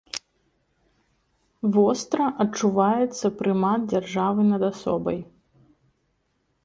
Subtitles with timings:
[1.75, 5.19] Востра адчуваецца прымат дзяржавы над асобай.